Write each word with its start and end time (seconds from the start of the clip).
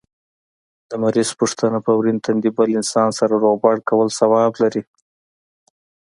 د 0.89 0.91
مریض 1.03 1.29
پوښتنه 1.39 1.77
په 1.85 1.91
ورين 1.97 2.17
تندي 2.25 2.51
بل 2.57 2.67
انسان 2.79 3.09
سره 3.19 3.33
روغبړ 3.43 3.75
کول 3.89 4.07
ثواب 4.19 4.51
لري 4.63 4.83